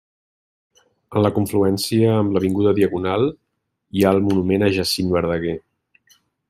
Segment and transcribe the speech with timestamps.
[1.19, 5.59] En la confluència amb l'avinguda Diagonal hi ha el monument a Jacint Verdaguer.